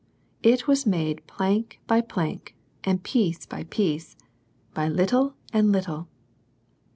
It 0.41 0.65
was 0.65 0.87
made 0.87 1.27
plank 1.27 1.79
by 1.85 2.01
plank, 2.01 2.55
and 2.83 3.03
piece 3.03 3.45
by 3.45 3.65
piece, 3.65 4.15
by 4.73 4.87
little 4.87 5.35
and 5.53 5.71
little. 5.71 6.07